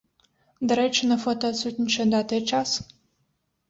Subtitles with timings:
[0.71, 2.69] Дарэчы, на фота адсутнічае дата і час.